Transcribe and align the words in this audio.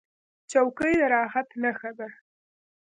چوکۍ 0.51 0.93
د 0.99 1.03
راحت 1.13 1.49
نښه 1.63 1.91
ده. 1.97 2.07